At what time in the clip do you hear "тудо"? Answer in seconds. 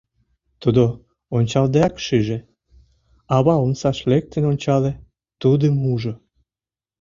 0.61-0.83